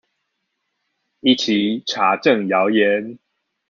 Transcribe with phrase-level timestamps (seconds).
[1.19, 3.19] 一起查證謠言